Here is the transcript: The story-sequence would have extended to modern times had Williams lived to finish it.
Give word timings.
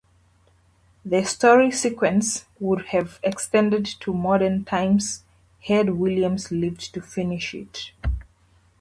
The 1.05 1.23
story-sequence 1.25 2.45
would 2.59 2.87
have 2.87 3.19
extended 3.21 3.85
to 3.99 4.11
modern 4.11 4.65
times 4.65 5.21
had 5.65 5.91
Williams 5.91 6.49
lived 6.51 6.91
to 6.95 7.03
finish 7.03 7.53
it. 7.53 7.91